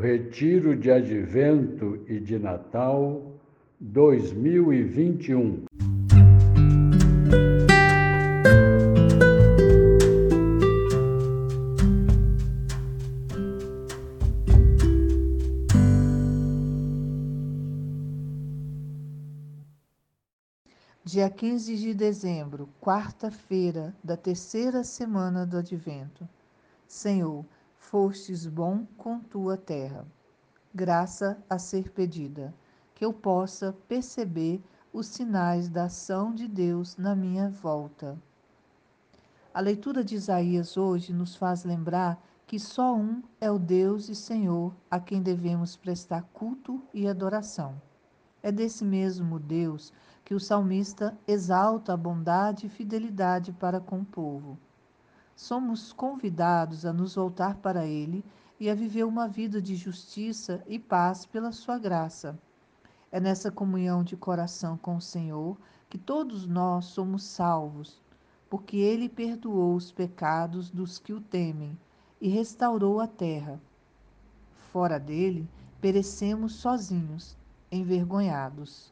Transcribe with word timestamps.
Retiro 0.00 0.76
de 0.76 0.90
Advento 0.90 2.04
e 2.06 2.20
de 2.20 2.38
Natal 2.38 3.32
2021. 3.80 5.64
Dia 21.02 21.30
15 21.30 21.74
de 21.76 21.94
dezembro, 21.94 22.68
quarta-feira 22.78 23.94
da 24.04 24.14
terceira 24.16 24.84
semana 24.84 25.46
do 25.46 25.56
Advento. 25.56 26.28
Senhor, 26.86 27.46
fostes 27.86 28.44
bom 28.46 28.84
com 28.96 29.20
tua 29.20 29.56
terra. 29.56 30.04
Graça 30.74 31.38
a 31.48 31.56
ser 31.56 31.92
pedida, 31.92 32.52
que 32.96 33.04
eu 33.04 33.12
possa 33.12 33.72
perceber 33.86 34.60
os 34.92 35.06
sinais 35.06 35.68
da 35.68 35.84
ação 35.84 36.34
de 36.34 36.48
Deus 36.48 36.96
na 36.96 37.14
minha 37.14 37.48
volta. 37.48 38.18
A 39.54 39.60
leitura 39.60 40.02
de 40.02 40.16
Isaías 40.16 40.76
hoje 40.76 41.12
nos 41.12 41.36
faz 41.36 41.62
lembrar 41.64 42.20
que 42.44 42.58
só 42.58 42.92
um 42.96 43.22
é 43.40 43.52
o 43.52 43.58
Deus 43.58 44.08
e 44.08 44.16
Senhor 44.16 44.74
a 44.90 44.98
quem 44.98 45.22
devemos 45.22 45.76
prestar 45.76 46.22
culto 46.32 46.82
e 46.92 47.06
adoração. 47.06 47.80
É 48.42 48.50
desse 48.50 48.84
mesmo 48.84 49.38
Deus 49.38 49.92
que 50.24 50.34
o 50.34 50.40
salmista 50.40 51.16
exalta 51.26 51.92
a 51.92 51.96
bondade 51.96 52.66
e 52.66 52.68
fidelidade 52.68 53.52
para 53.52 53.78
com 53.78 54.00
o 54.00 54.04
povo. 54.04 54.58
Somos 55.36 55.92
convidados 55.92 56.86
a 56.86 56.94
nos 56.94 57.14
voltar 57.14 57.56
para 57.56 57.86
Ele 57.86 58.24
e 58.58 58.70
a 58.70 58.74
viver 58.74 59.04
uma 59.04 59.28
vida 59.28 59.60
de 59.60 59.76
justiça 59.76 60.64
e 60.66 60.78
paz 60.78 61.26
pela 61.26 61.52
Sua 61.52 61.78
graça. 61.78 62.38
É 63.12 63.20
nessa 63.20 63.50
comunhão 63.50 64.02
de 64.02 64.16
coração 64.16 64.78
com 64.78 64.96
o 64.96 65.00
Senhor 65.00 65.58
que 65.90 65.98
todos 65.98 66.46
nós 66.46 66.86
somos 66.86 67.22
salvos, 67.22 68.00
porque 68.48 68.78
Ele 68.78 69.10
perdoou 69.10 69.76
os 69.76 69.92
pecados 69.92 70.70
dos 70.70 70.98
que 70.98 71.12
o 71.12 71.20
temem 71.20 71.78
e 72.18 72.28
restaurou 72.28 72.98
a 72.98 73.06
terra. 73.06 73.60
Fora 74.72 74.98
dele, 74.98 75.46
perecemos 75.82 76.54
sozinhos, 76.54 77.36
envergonhados. 77.70 78.90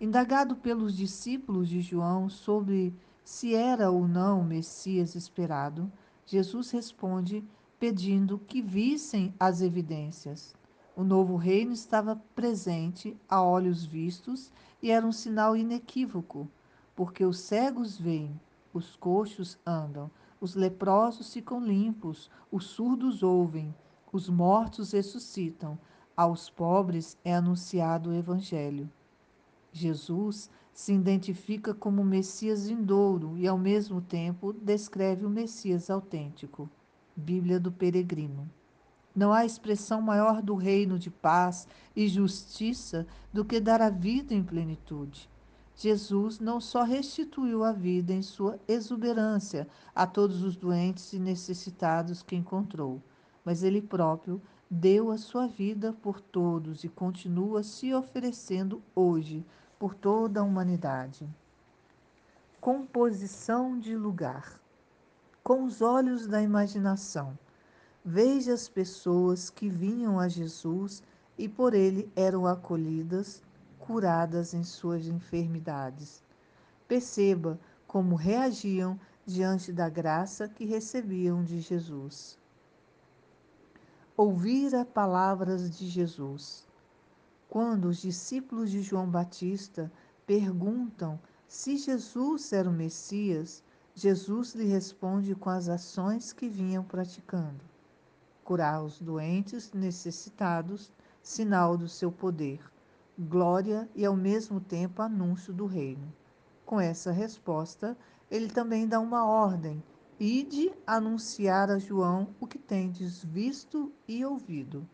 Indagado 0.00 0.56
pelos 0.56 0.96
discípulos 0.96 1.68
de 1.68 1.80
João 1.80 2.28
sobre 2.28 2.92
se 3.24 3.54
era 3.54 3.90
ou 3.90 4.08
não 4.08 4.40
o 4.40 4.44
Messias 4.44 5.14
esperado, 5.14 5.90
Jesus 6.26 6.70
responde 6.70 7.44
pedindo 7.78 8.38
que 8.38 8.62
vissem 8.62 9.34
as 9.38 9.60
evidências. 9.60 10.54
O 10.94 11.02
novo 11.02 11.36
reino 11.36 11.72
estava 11.72 12.20
presente 12.34 13.16
a 13.28 13.42
olhos 13.42 13.84
vistos 13.84 14.52
e 14.82 14.90
era 14.90 15.06
um 15.06 15.12
sinal 15.12 15.56
inequívoco, 15.56 16.48
porque 16.94 17.24
os 17.24 17.38
cegos 17.38 17.96
veem, 17.98 18.38
os 18.74 18.96
coxos 18.96 19.58
andam, 19.66 20.10
os 20.40 20.54
leprosos 20.54 21.32
ficam 21.32 21.64
limpos, 21.64 22.30
os 22.50 22.66
surdos 22.66 23.22
ouvem, 23.22 23.74
os 24.12 24.28
mortos 24.28 24.92
ressuscitam, 24.92 25.78
aos 26.16 26.50
pobres 26.50 27.16
é 27.24 27.34
anunciado 27.34 28.10
o 28.10 28.14
Evangelho. 28.14 28.90
Jesus 29.72 30.50
se 30.72 30.92
identifica 30.92 31.74
como 31.74 32.04
Messias 32.04 32.66
vindouro 32.68 33.36
e, 33.36 33.46
ao 33.46 33.58
mesmo 33.58 34.00
tempo, 34.00 34.52
descreve 34.52 35.26
o 35.26 35.30
Messias 35.30 35.90
autêntico. 35.90 36.68
Bíblia 37.14 37.60
do 37.60 37.70
Peregrino. 37.70 38.48
Não 39.14 39.32
há 39.32 39.44
expressão 39.44 40.00
maior 40.00 40.40
do 40.40 40.54
reino 40.54 40.98
de 40.98 41.10
paz 41.10 41.68
e 41.94 42.08
justiça 42.08 43.06
do 43.30 43.44
que 43.44 43.60
dar 43.60 43.82
a 43.82 43.90
vida 43.90 44.32
em 44.32 44.42
plenitude. 44.42 45.28
Jesus 45.76 46.38
não 46.38 46.60
só 46.60 46.82
restituiu 46.82 47.64
a 47.64 47.72
vida 47.72 48.12
em 48.12 48.22
sua 48.22 48.58
exuberância 48.66 49.68
a 49.94 50.06
todos 50.06 50.42
os 50.42 50.56
doentes 50.56 51.12
e 51.12 51.18
necessitados 51.18 52.22
que 52.22 52.36
encontrou, 52.36 53.02
mas 53.44 53.62
ele 53.62 53.82
próprio 53.82 54.40
deu 54.70 55.10
a 55.10 55.18
sua 55.18 55.46
vida 55.46 55.92
por 55.92 56.20
todos 56.20 56.82
e 56.82 56.88
continua 56.88 57.62
se 57.62 57.92
oferecendo 57.92 58.82
hoje 58.94 59.44
por 59.82 59.96
toda 59.96 60.38
a 60.38 60.44
humanidade. 60.44 61.28
Composição 62.60 63.76
de 63.76 63.96
lugar. 63.96 64.60
Com 65.42 65.64
os 65.64 65.82
olhos 65.82 66.24
da 66.28 66.40
imaginação, 66.40 67.36
veja 68.04 68.54
as 68.54 68.68
pessoas 68.68 69.50
que 69.50 69.68
vinham 69.68 70.20
a 70.20 70.28
Jesus 70.28 71.02
e 71.36 71.48
por 71.48 71.74
ele 71.74 72.08
eram 72.14 72.46
acolhidas, 72.46 73.42
curadas 73.76 74.54
em 74.54 74.62
suas 74.62 75.08
enfermidades. 75.08 76.22
Perceba 76.86 77.58
como 77.84 78.14
reagiam 78.14 78.96
diante 79.26 79.72
da 79.72 79.88
graça 79.88 80.46
que 80.46 80.64
recebiam 80.64 81.42
de 81.42 81.58
Jesus. 81.58 82.38
Ouvir 84.16 84.76
as 84.76 84.86
palavras 84.86 85.68
de 85.76 85.88
Jesus. 85.88 86.70
Quando 87.52 87.84
os 87.84 88.00
discípulos 88.00 88.70
de 88.70 88.80
João 88.80 89.06
Batista 89.06 89.92
perguntam 90.26 91.20
se 91.46 91.76
Jesus 91.76 92.50
era 92.50 92.66
o 92.66 92.72
Messias, 92.72 93.62
Jesus 93.94 94.54
lhe 94.54 94.64
responde 94.64 95.34
com 95.34 95.50
as 95.50 95.68
ações 95.68 96.32
que 96.32 96.48
vinham 96.48 96.82
praticando: 96.82 97.62
curar 98.42 98.82
os 98.82 98.98
doentes 98.98 99.70
necessitados, 99.74 100.90
sinal 101.22 101.76
do 101.76 101.90
seu 101.90 102.10
poder, 102.10 102.58
glória 103.18 103.86
e 103.94 104.06
ao 104.06 104.16
mesmo 104.16 104.58
tempo 104.58 105.02
anúncio 105.02 105.52
do 105.52 105.66
reino. 105.66 106.10
Com 106.64 106.80
essa 106.80 107.12
resposta, 107.12 107.94
ele 108.30 108.48
também 108.48 108.88
dá 108.88 108.98
uma 108.98 109.26
ordem: 109.26 109.84
ide 110.18 110.72
anunciar 110.86 111.70
a 111.70 111.78
João 111.78 112.34
o 112.40 112.46
que 112.46 112.58
tendes 112.58 113.22
visto 113.22 113.92
e 114.08 114.24
ouvido 114.24 114.88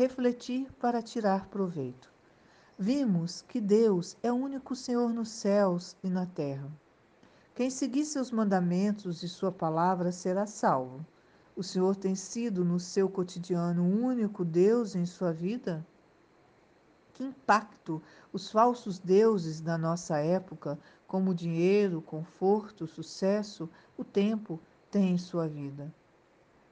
refletir 0.00 0.72
para 0.80 1.02
tirar 1.02 1.44
proveito. 1.48 2.10
Vimos 2.78 3.42
que 3.42 3.60
Deus 3.60 4.16
é 4.22 4.32
o 4.32 4.34
único 4.34 4.74
Senhor 4.74 5.12
nos 5.12 5.28
céus 5.28 5.94
e 6.02 6.08
na 6.08 6.24
terra. 6.24 6.72
Quem 7.54 7.68
seguir 7.68 8.06
seus 8.06 8.30
mandamentos 8.30 9.22
e 9.22 9.28
sua 9.28 9.52
palavra 9.52 10.10
será 10.10 10.46
salvo. 10.46 11.04
O 11.54 11.62
Senhor 11.62 11.94
tem 11.96 12.14
sido 12.14 12.64
no 12.64 12.80
seu 12.80 13.10
cotidiano 13.10 13.82
o 13.82 14.06
único 14.06 14.42
Deus 14.42 14.96
em 14.96 15.04
sua 15.04 15.34
vida? 15.34 15.86
Que 17.12 17.22
impacto 17.22 18.00
os 18.32 18.50
falsos 18.50 18.98
deuses 18.98 19.60
da 19.60 19.76
nossa 19.76 20.16
época, 20.16 20.78
como 21.06 21.32
o 21.32 21.34
dinheiro, 21.34 22.00
conforto, 22.00 22.86
sucesso, 22.86 23.68
o 23.98 24.02
tempo, 24.02 24.58
têm 24.90 25.10
em 25.10 25.18
sua 25.18 25.46
vida? 25.46 25.92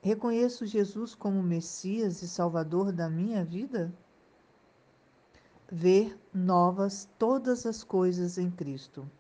Reconheço 0.01 0.65
Jesus 0.65 1.15
como 1.15 1.43
Messias 1.43 2.23
e 2.23 2.29
Salvador 2.29 2.93
da 2.93 3.11
minha 3.11 3.45
vida? 3.45 3.93
Ver 5.71 6.17
novas 6.33 7.09
todas 7.19 7.67
as 7.67 7.83
coisas 7.83 8.39
em 8.39 8.49
Cristo. 8.49 9.11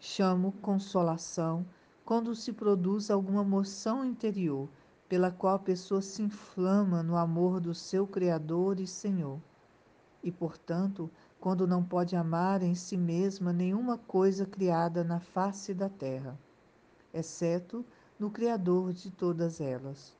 Chamo 0.00 0.52
consolação 0.60 1.64
quando 2.04 2.34
se 2.34 2.52
produz 2.52 3.08
alguma 3.08 3.44
moção 3.44 4.04
interior 4.04 4.68
pela 5.08 5.30
qual 5.30 5.54
a 5.54 5.60
pessoa 5.60 6.02
se 6.02 6.22
inflama 6.22 7.02
no 7.02 7.16
amor 7.16 7.60
do 7.60 7.72
seu 7.72 8.04
Criador 8.04 8.80
e 8.80 8.86
Senhor. 8.86 9.38
E, 10.24 10.32
portanto, 10.32 11.08
quando 11.38 11.68
não 11.68 11.84
pode 11.84 12.16
amar 12.16 12.62
em 12.62 12.74
si 12.74 12.96
mesma 12.96 13.52
nenhuma 13.52 13.96
coisa 13.96 14.44
criada 14.44 15.04
na 15.04 15.20
face 15.20 15.72
da 15.72 15.88
terra, 15.88 16.36
exceto 17.12 17.84
no 18.18 18.30
Criador 18.30 18.92
de 18.92 19.10
todas 19.10 19.60
elas. 19.60 20.16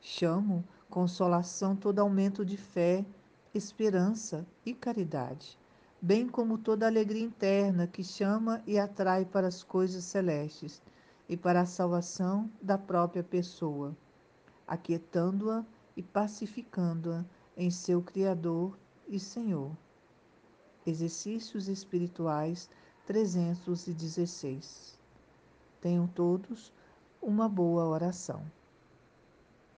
Chamo 0.00 0.64
consolação 0.88 1.74
todo 1.74 1.98
aumento 1.98 2.44
de 2.44 2.56
fé, 2.56 3.04
esperança 3.52 4.46
e 4.64 4.72
caridade, 4.72 5.58
bem 6.00 6.28
como 6.28 6.58
toda 6.58 6.86
alegria 6.86 7.22
interna 7.24 7.86
que 7.86 8.04
chama 8.04 8.62
e 8.66 8.78
atrai 8.78 9.24
para 9.24 9.48
as 9.48 9.62
coisas 9.62 10.04
celestes 10.04 10.82
e 11.28 11.36
para 11.36 11.62
a 11.62 11.66
salvação 11.66 12.50
da 12.60 12.76
própria 12.76 13.22
pessoa, 13.22 13.96
aquietando-a 14.66 15.64
e 15.96 16.02
pacificando-a 16.02 17.24
em 17.56 17.70
seu 17.70 18.02
Criador 18.02 18.78
e 19.08 19.18
Senhor. 19.18 19.76
Exercícios 20.86 21.66
Espirituais 21.66 22.68
316. 23.06 24.98
Tenham 25.80 26.06
todos 26.06 26.72
uma 27.24 27.48
boa 27.48 27.86
oração. 27.86 28.42